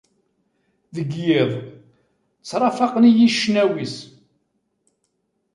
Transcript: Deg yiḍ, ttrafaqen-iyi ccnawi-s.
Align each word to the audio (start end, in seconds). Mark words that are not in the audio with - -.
Deg 0.95 1.09
yiḍ, 1.23 1.51
ttrafaqen-iyi 2.41 3.29
ccnawi-s. 3.33 3.95